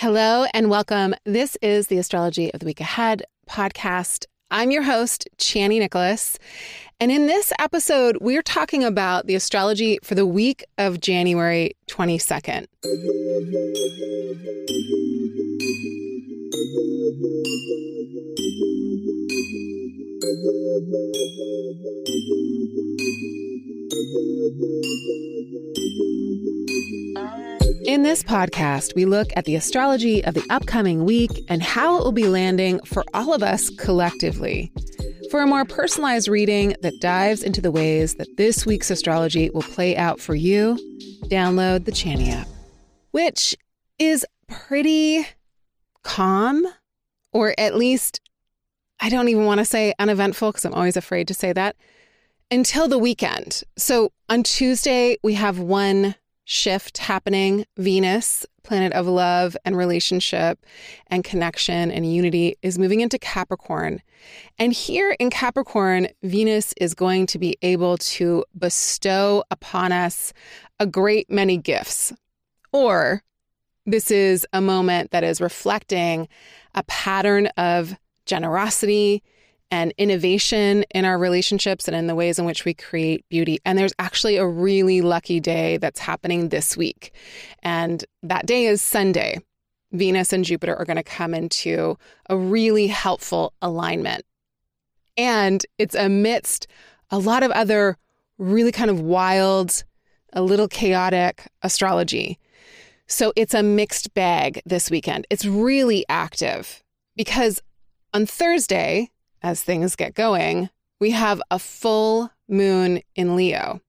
[0.00, 1.12] Hello and welcome.
[1.24, 4.26] This is the Astrology of the Week Ahead podcast.
[4.48, 6.38] I'm your host, Chani Nicholas.
[7.00, 12.68] And in this episode, we're talking about the astrology for the week of January 22nd.
[27.88, 32.04] In this podcast, we look at the astrology of the upcoming week and how it
[32.04, 34.70] will be landing for all of us collectively.
[35.30, 39.62] For a more personalized reading that dives into the ways that this week's astrology will
[39.62, 40.76] play out for you,
[41.30, 42.46] download the Chani app,
[43.12, 43.56] which
[43.98, 45.26] is pretty
[46.02, 46.66] calm,
[47.32, 48.20] or at least
[49.00, 51.74] I don't even want to say uneventful because I'm always afraid to say that
[52.50, 53.62] until the weekend.
[53.78, 56.16] So on Tuesday, we have one
[56.48, 57.66] shift happening.
[57.76, 60.64] Venus, planet of love and relationship
[61.08, 64.00] and connection and unity, is moving into Capricorn.
[64.58, 70.32] And here in Capricorn, Venus is going to be able to bestow upon us
[70.80, 72.14] a great many gifts.
[72.72, 73.22] Or
[73.84, 76.28] this is a moment that is reflecting
[76.74, 79.22] a pattern of generosity
[79.70, 83.58] and innovation in our relationships and in the ways in which we create beauty.
[83.64, 87.12] And there's actually a really lucky day that's happening this week.
[87.62, 89.40] And that day is Sunday.
[89.92, 91.96] Venus and Jupiter are going to come into
[92.28, 94.24] a really helpful alignment.
[95.16, 96.66] And it's amidst
[97.10, 97.96] a lot of other
[98.38, 99.84] really kind of wild,
[100.32, 102.38] a little chaotic astrology.
[103.06, 105.26] So it's a mixed bag this weekend.
[105.30, 106.84] It's really active
[107.16, 107.60] because
[108.12, 109.10] on Thursday,
[109.42, 113.80] as things get going, we have a full moon in Leo.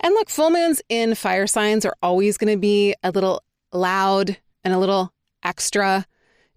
[0.00, 4.36] And look, full moons in fire signs are always going to be a little loud
[4.64, 5.12] and a little
[5.42, 6.06] extra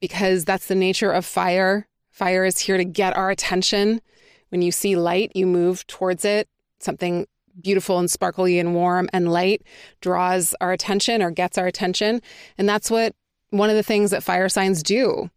[0.00, 1.86] because that's the nature of fire.
[2.10, 4.00] Fire is here to get our attention.
[4.48, 6.48] When you see light, you move towards it.
[6.80, 7.26] Something
[7.60, 9.62] beautiful and sparkly and warm and light
[10.00, 12.22] draws our attention or gets our attention.
[12.56, 13.14] And that's what
[13.50, 15.30] one of the things that fire signs do.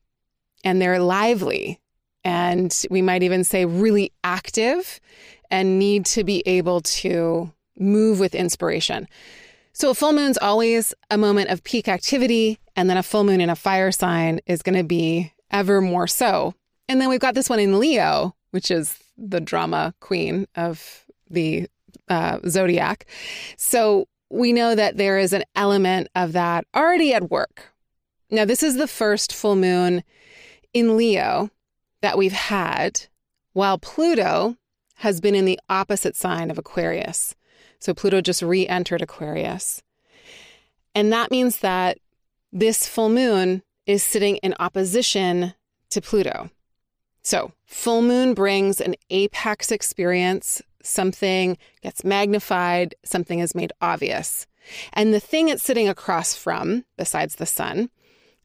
[0.63, 1.79] And they're lively
[2.23, 4.99] and we might even say really active
[5.49, 9.07] and need to be able to move with inspiration.
[9.73, 13.41] So, a full moon's always a moment of peak activity, and then a full moon
[13.41, 16.53] in a fire sign is going to be ever more so.
[16.87, 21.67] And then we've got this one in Leo, which is the drama queen of the
[22.09, 23.05] uh, zodiac.
[23.57, 27.71] So, we know that there is an element of that already at work.
[28.29, 30.03] Now, this is the first full moon
[30.73, 31.49] in Leo
[32.01, 33.07] that we've had
[33.53, 34.57] while Pluto
[34.95, 37.35] has been in the opposite sign of Aquarius.
[37.79, 39.81] So Pluto just re entered Aquarius.
[40.93, 41.97] And that means that
[42.51, 45.53] this full moon is sitting in opposition
[45.89, 46.49] to Pluto.
[47.23, 54.47] So, full moon brings an apex experience, something gets magnified, something is made obvious.
[54.93, 57.89] And the thing it's sitting across from, besides the sun,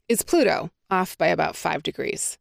[0.09, 2.39] is Pluto, off by about five degrees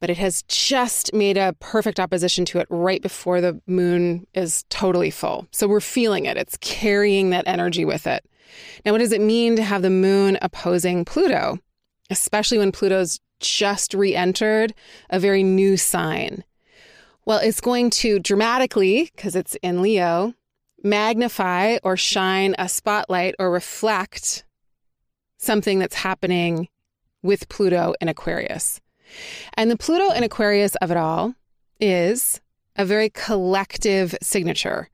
[0.00, 4.64] but it has just made a perfect opposition to it right before the moon is
[4.70, 5.46] totally full.
[5.50, 6.36] So we're feeling it.
[6.36, 8.24] It's carrying that energy with it.
[8.84, 11.58] Now, what does it mean to have the moon opposing Pluto,
[12.10, 14.74] especially when Pluto's just re entered
[15.10, 16.44] a very new sign?
[17.24, 20.34] Well, it's going to dramatically, because it's in Leo,
[20.82, 24.44] magnify or shine a spotlight or reflect
[25.36, 26.68] something that's happening
[27.22, 28.80] with Pluto in Aquarius.
[29.54, 31.34] And the Pluto in Aquarius of it all
[31.80, 32.40] is
[32.76, 34.88] a very collective signature.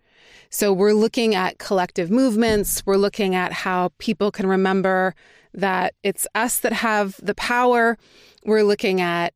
[0.51, 5.15] So we're looking at collective movements, we're looking at how people can remember
[5.53, 7.97] that it's us that have the power.
[8.45, 9.35] We're looking at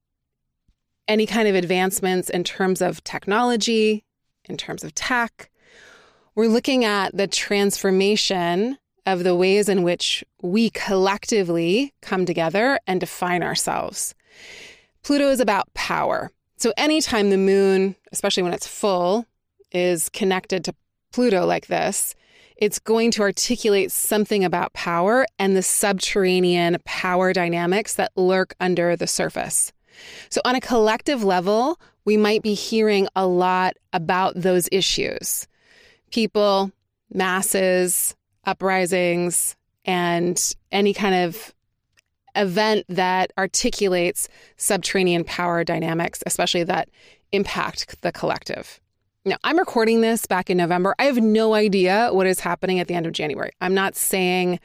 [1.06, 4.04] any kind of advancements in terms of technology,
[4.44, 5.50] in terms of tech.
[6.34, 13.00] We're looking at the transformation of the ways in which we collectively come together and
[13.00, 14.14] define ourselves.
[15.08, 16.30] Pluto is about power.
[16.58, 19.24] So anytime the moon, especially when it's full,
[19.72, 20.74] is connected to
[21.14, 22.14] Pluto like this,
[22.58, 28.96] it's going to articulate something about power and the subterranean power dynamics that lurk under
[28.96, 29.72] the surface.
[30.28, 35.48] So, on a collective level, we might be hearing a lot about those issues
[36.10, 36.70] people,
[37.10, 38.14] masses,
[38.44, 39.56] uprisings,
[39.86, 41.54] and any kind of
[42.40, 46.88] event that articulates subterranean power dynamics, especially that
[47.32, 48.80] impact the collective.
[49.24, 50.94] Now, I'm recording this back in November.
[50.98, 53.50] I have no idea what is happening at the end of January.
[53.60, 54.58] I'm not saying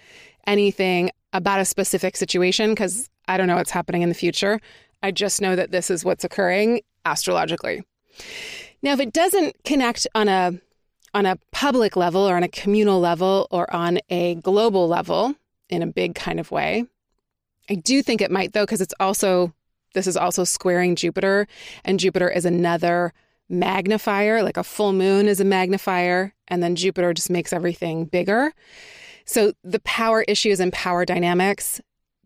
[0.48, 4.60] anything about a specific situation because I don't know what's happening in the future.
[5.02, 7.84] I just know that this is what's occurring astrologically.
[8.81, 10.60] Now, if it doesn't connect on a
[11.14, 15.36] on a public level or on a communal level or on a global level
[15.70, 16.86] in a big kind of way,
[17.69, 19.54] I do think it might though because it's also
[19.94, 21.48] this is also squaring Jupiter
[21.86, 23.13] and Jupiter is another
[23.50, 28.54] magnifier, like a full moon is a magnifier and then Jupiter just makes everything bigger.
[29.25, 31.80] So the power issues and power dynamics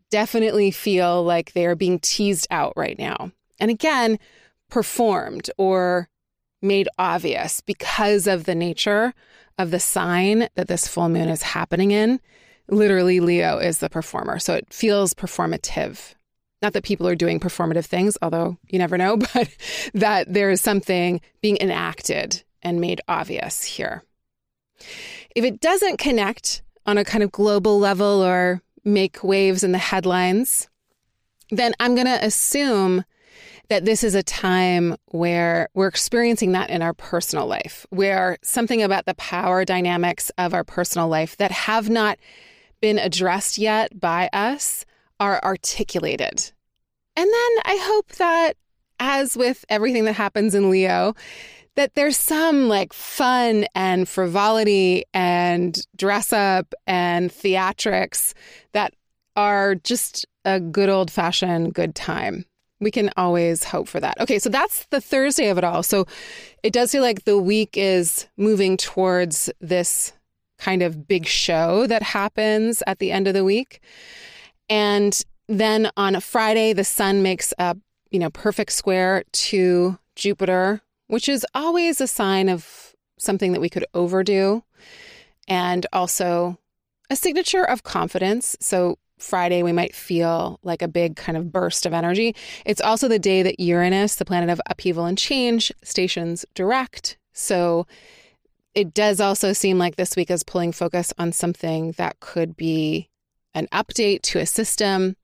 [0.10, 3.32] definitely feel like they are being teased out right now.
[3.60, 4.20] And again,
[4.70, 6.10] performed or
[6.62, 9.14] made obvious because of the nature
[9.58, 12.20] of the sign that this full moon is happening in.
[12.70, 14.40] Literally, Leo is the performer.
[14.40, 16.14] So it feels performative.
[16.62, 19.50] Not that people are doing performative things, although you never know, but
[19.94, 24.04] that there is something being enacted and made obvious here.
[25.36, 29.78] If it doesn't connect on a kind of global level or make waves in the
[29.78, 30.68] headlines,
[31.52, 33.04] then I'm going to assume
[33.70, 38.82] that this is a time where we're experiencing that in our personal life, where something
[38.82, 42.18] about the power dynamics of our personal life that have not
[42.82, 44.86] been addressed yet by us
[45.20, 46.52] are articulated.
[47.16, 48.58] And then I hope that,
[49.00, 51.16] as with everything that happens in Leo,
[51.76, 58.34] that there's some like fun and frivolity and dress up and theatrics
[58.74, 58.94] that
[59.36, 62.46] are just a good old fashioned good time.
[62.80, 64.20] We can always hope for that.
[64.20, 65.82] Okay, so that's the Thursday of it all.
[65.84, 66.06] So
[66.64, 70.14] it does feel like the week is moving towards this
[70.58, 73.82] kind of big show that happens at the end of the week.
[74.70, 77.78] And then on a Friday, the sun makes a
[78.12, 83.70] you know perfect square to Jupiter which is always a sign of something that we
[83.70, 84.64] could overdo
[85.48, 86.60] and also
[87.10, 88.56] a signature of confidence.
[88.60, 92.36] So, Friday, we might feel like a big kind of burst of energy.
[92.68, 97.18] It's also the day that Uranus, the planet of upheaval and change, stations direct.
[97.34, 97.88] So,
[98.78, 103.10] it does also seem like this week is pulling focus on something that could be
[103.54, 105.16] an update to a system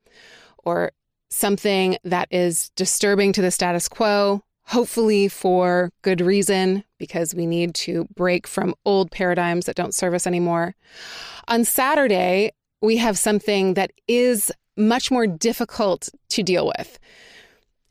[0.63, 0.91] or
[1.29, 7.75] something that is disturbing to the status quo hopefully for good reason, because we need
[7.75, 10.75] to break from old paradigms that don't serve us anymore.
[11.47, 12.51] On Saturday,
[12.81, 16.99] we have something that is much more difficult to deal with.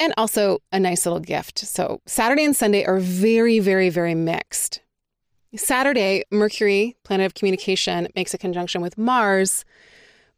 [0.00, 1.60] And also a nice little gift.
[1.60, 4.80] So, Saturday and Sunday are very, very, very mixed.
[5.54, 9.64] Saturday, Mercury, planet of communication, makes a conjunction with Mars,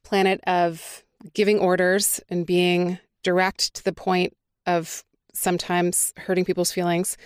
[0.02, 7.16] planet of giving orders and being direct to the point of sometimes hurting people's feelings.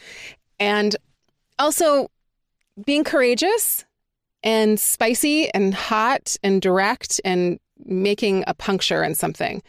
[0.61, 0.97] And
[1.59, 2.11] also
[2.85, 3.85] being courageous
[4.43, 9.63] and spicy and hot and direct and making a puncture in something.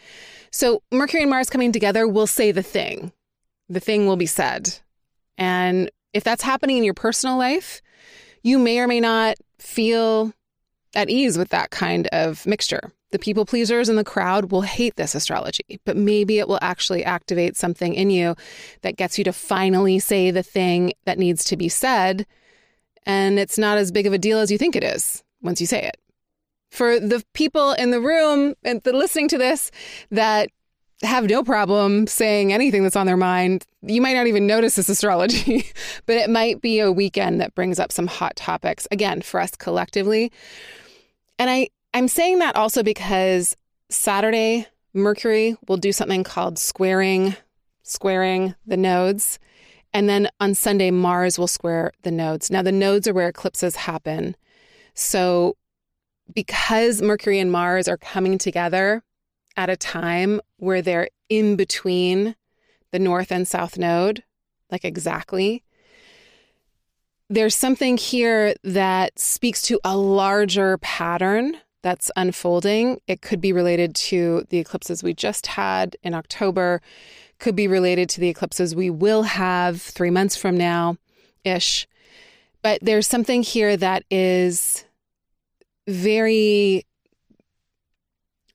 [0.51, 3.11] So, Mercury and Mars coming together will say the thing.
[3.69, 4.79] The thing will be said.
[5.37, 7.81] And if that's happening in your personal life,
[8.43, 10.33] you may or may not feel
[10.95, 12.91] at ease with that kind of mixture.
[13.11, 17.03] The people pleasers in the crowd will hate this astrology, but maybe it will actually
[17.03, 18.35] activate something in you
[18.81, 22.27] that gets you to finally say the thing that needs to be said.
[23.05, 25.65] And it's not as big of a deal as you think it is once you
[25.65, 25.97] say it.
[26.69, 29.71] For the people in the room and the listening to this
[30.11, 30.49] that
[31.01, 34.89] have no problem saying anything that's on their mind, you might not even notice this
[34.89, 35.65] astrology,
[36.05, 39.51] but it might be a weekend that brings up some hot topics, again, for us
[39.51, 40.31] collectively.
[41.37, 43.55] And I, I'm saying that also because
[43.89, 47.35] Saturday, Mercury will do something called squaring,
[47.83, 49.39] squaring the nodes.
[49.93, 52.51] And then on Sunday, Mars will square the nodes.
[52.51, 54.35] Now, the nodes are where eclipses happen.
[54.93, 55.55] So,
[56.33, 59.03] because Mercury and Mars are coming together
[59.59, 62.33] at a time where they're in between
[62.91, 64.23] the north and south node,
[64.71, 65.63] like exactly,
[67.29, 73.01] there's something here that speaks to a larger pattern that's unfolding.
[73.05, 76.81] It could be related to the eclipses we just had in October,
[77.37, 80.95] could be related to the eclipses we will have three months from now
[81.43, 81.85] ish.
[82.61, 84.85] But there's something here that is
[85.85, 86.85] very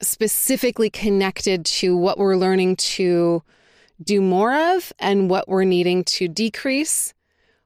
[0.02, 3.42] specifically connected to what we're learning to
[4.02, 7.14] do more of and what we're needing to decrease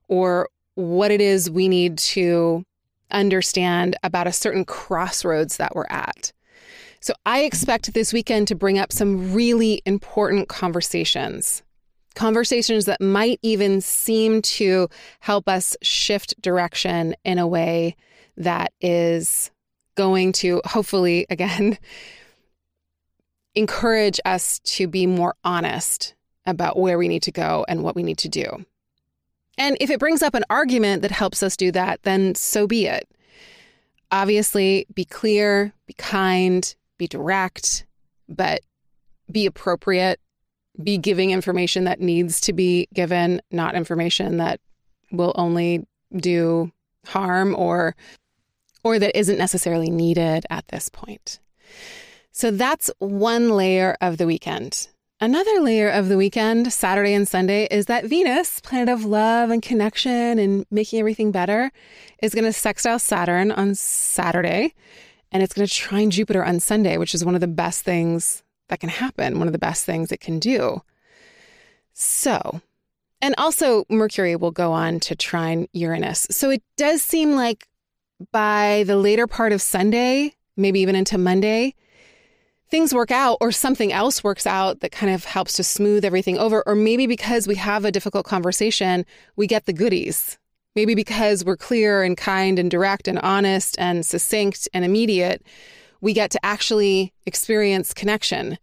[0.09, 2.65] or what it is we need to
[3.11, 6.33] understand about a certain crossroads that we're at.
[7.01, 11.63] So I expect this weekend to bring up some really important conversations.
[12.15, 14.89] Conversations that might even seem to
[15.21, 17.97] help us shift direction in a way
[18.37, 19.51] that is
[19.97, 21.79] going to hopefully, again,
[23.55, 26.15] encourage us to be more honest
[26.47, 28.65] about where we need to go and what we need to do.
[29.59, 32.87] And if it brings up an argument that helps us do that, then so be
[32.87, 33.09] it.
[34.11, 37.85] Obviously, be clear, be kind, be direct,
[38.29, 38.63] but
[39.31, 40.21] be appropriate.
[40.83, 44.61] Be giving information that needs to be given, not information that
[45.11, 45.87] will only
[46.17, 46.71] do
[47.07, 47.97] harm or
[48.85, 51.41] or that isn't necessarily needed at this point.
[52.33, 54.89] So that's one layer of the weekend.
[55.21, 59.61] Another layer of the weekend, Saturday and Sunday, is that Venus, planet of love and
[59.61, 61.73] connection and making everything better,
[62.23, 64.75] is going to sextile Saturn on Saturday
[65.33, 68.43] and it's going to trine Jupiter on Sunday, which is one of the best things
[68.69, 70.83] that can happen, one of the best things it can do.
[71.93, 72.61] So,
[73.21, 76.27] and also Mercury will go on to trine Uranus.
[76.31, 77.67] So it does seem like
[78.33, 81.75] by the later part of Sunday, maybe even into Monday,
[82.71, 86.39] things work out or something else works out that kind of helps to smooth everything
[86.39, 86.63] over.
[86.67, 89.05] Or maybe because we have a difficult conversation,
[89.37, 90.39] we get the goodies.
[90.77, 95.45] Maybe because we're clear and kind and direct and honest and succinct and immediate,
[96.01, 98.59] we get to actually experience connection.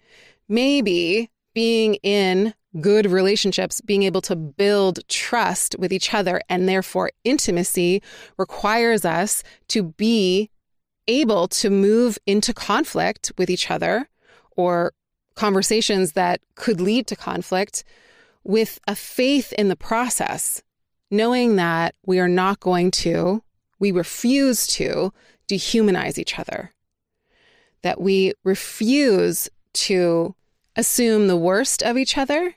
[0.47, 7.11] Maybe being in good relationships, being able to build trust with each other and therefore
[7.23, 8.01] intimacy
[8.37, 10.49] requires us to be
[11.07, 14.09] able to move into conflict with each other
[14.55, 14.93] or
[15.35, 17.83] conversations that could lead to conflict
[18.43, 20.61] with a faith in the process,
[21.11, 23.43] knowing that we are not going to,
[23.79, 25.11] we refuse to
[25.49, 26.71] dehumanize each other,
[27.81, 30.35] that we refuse to
[30.75, 32.55] assume the worst of each other,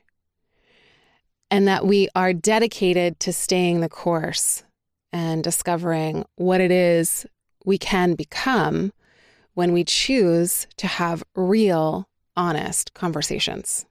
[1.50, 4.62] and that we are dedicated to staying the course
[5.12, 7.26] and discovering what it is
[7.64, 8.92] we can become
[9.54, 13.86] when we choose to have real, honest conversations.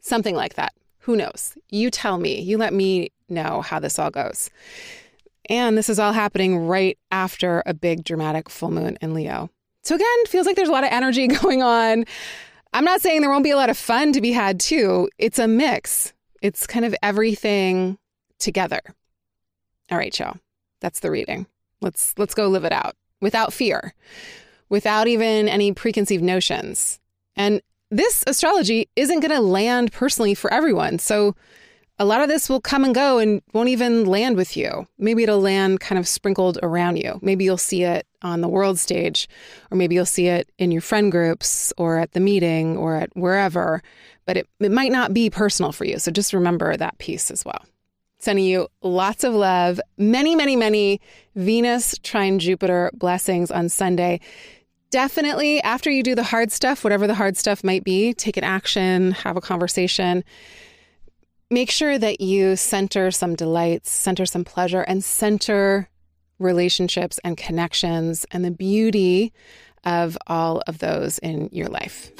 [0.00, 0.72] Something like that.
[1.00, 1.56] Who knows?
[1.70, 2.40] You tell me.
[2.40, 4.50] You let me know how this all goes.
[5.48, 9.50] And this is all happening right after a big dramatic full moon in Leo.
[9.82, 12.04] So, again, feels like there's a lot of energy going on.
[12.72, 15.08] I'm not saying there won't be a lot of fun to be had too.
[15.18, 16.12] It's a mix,
[16.42, 17.98] it's kind of everything
[18.38, 18.80] together.
[19.90, 20.36] All right, y'all.
[20.80, 21.46] That's the reading.
[21.80, 23.94] Let's let's go live it out without fear,
[24.68, 27.00] without even any preconceived notions.
[27.36, 30.98] And this astrology isn't going to land personally for everyone.
[30.98, 31.34] So
[31.98, 34.86] a lot of this will come and go and won't even land with you.
[34.98, 37.18] Maybe it'll land kind of sprinkled around you.
[37.22, 39.28] Maybe you'll see it on the world stage,
[39.70, 43.16] or maybe you'll see it in your friend groups or at the meeting or at
[43.16, 43.82] wherever,
[44.26, 45.98] but it, it might not be personal for you.
[45.98, 47.64] So just remember that piece as well.
[48.18, 51.00] Sending you lots of love, many, many, many
[51.34, 54.20] Venus trine Jupiter blessings on Sunday.
[54.90, 58.44] Definitely, after you do the hard stuff, whatever the hard stuff might be, take an
[58.44, 60.24] action, have a conversation.
[61.50, 65.88] Make sure that you center some delights, center some pleasure, and center
[66.38, 69.32] relationships and connections and the beauty
[69.84, 72.10] of all of those in your life.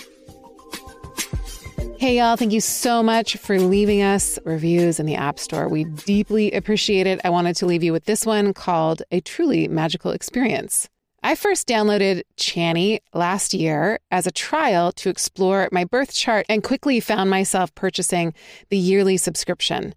[1.99, 5.67] Hey, y'all, thank you so much for leaving us reviews in the App Store.
[5.67, 7.23] We deeply appreciate it.
[7.25, 10.91] I wanted to leave you with this one called A Truly Magical Experience.
[11.23, 16.63] I first downloaded Chani last year as a trial to explore my birth chart and
[16.63, 18.35] quickly found myself purchasing
[18.69, 19.95] the yearly subscription.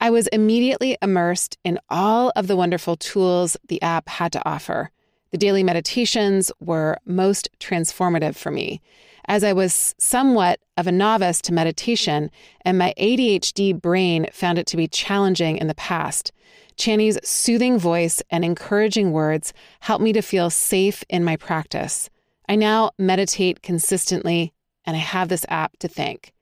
[0.00, 4.90] I was immediately immersed in all of the wonderful tools the app had to offer.
[5.30, 8.80] The daily meditations were most transformative for me
[9.28, 12.30] as I was somewhat of a novice to meditation
[12.62, 16.32] and my ADHD brain found it to be challenging in the past.
[16.76, 22.08] Chani's soothing voice and encouraging words helped me to feel safe in my practice.
[22.48, 24.54] I now meditate consistently,
[24.86, 26.32] and I have this app to thank.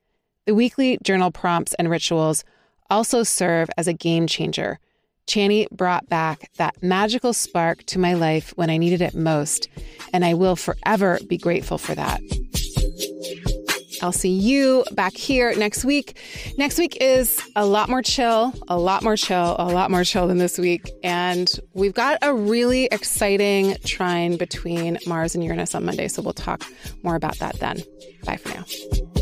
[0.44, 2.44] The weekly journal prompts and rituals
[2.88, 4.78] also serve as a game changer.
[5.26, 9.68] Chani brought back that magical spark to my life when I needed it most,
[10.12, 12.20] and I will forever be grateful for that.
[14.02, 16.18] I'll see you back here next week.
[16.58, 20.28] Next week is a lot more chill, a lot more chill, a lot more chill
[20.28, 20.90] than this week.
[21.02, 26.08] And we've got a really exciting trine between Mars and Uranus on Monday.
[26.08, 26.64] So we'll talk
[27.02, 27.82] more about that then.
[28.24, 29.15] Bye for now.